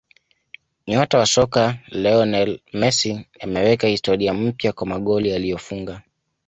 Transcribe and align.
Nyota 0.87 1.17
wa 1.17 1.25
soka 1.25 1.77
Lionel 1.89 2.59
Messi 2.73 3.25
ameweka 3.39 3.87
historia 3.87 4.33
mpya 4.33 4.73
kwa 4.73 4.87
magoli 4.87 5.33
aliyofunga 5.33 6.01